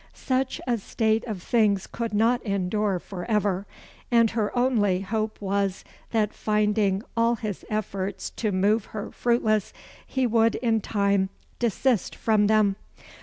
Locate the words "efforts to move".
7.69-8.85